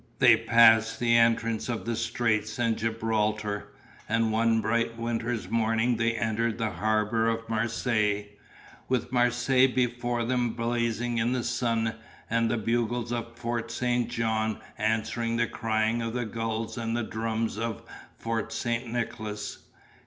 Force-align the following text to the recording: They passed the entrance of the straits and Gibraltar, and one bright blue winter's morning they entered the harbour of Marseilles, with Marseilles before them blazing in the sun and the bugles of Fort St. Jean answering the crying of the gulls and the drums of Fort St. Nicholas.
They 0.17 0.35
passed 0.35 0.99
the 0.99 1.15
entrance 1.15 1.69
of 1.69 1.85
the 1.85 1.95
straits 1.95 2.57
and 2.57 2.75
Gibraltar, 2.75 3.71
and 4.09 4.31
one 4.31 4.59
bright 4.59 4.95
blue 4.95 5.05
winter's 5.05 5.47
morning 5.47 5.97
they 5.97 6.13
entered 6.15 6.57
the 6.57 6.71
harbour 6.71 7.27
of 7.29 7.47
Marseilles, 7.47 8.25
with 8.89 9.11
Marseilles 9.11 9.75
before 9.75 10.25
them 10.25 10.53
blazing 10.53 11.19
in 11.19 11.33
the 11.33 11.43
sun 11.43 11.93
and 12.31 12.49
the 12.49 12.57
bugles 12.57 13.11
of 13.11 13.37
Fort 13.37 13.69
St. 13.69 14.09
Jean 14.09 14.57
answering 14.79 15.37
the 15.37 15.45
crying 15.45 16.01
of 16.01 16.13
the 16.13 16.25
gulls 16.25 16.79
and 16.79 16.97
the 16.97 17.03
drums 17.03 17.59
of 17.59 17.83
Fort 18.17 18.51
St. 18.51 18.91
Nicholas. 18.91 19.59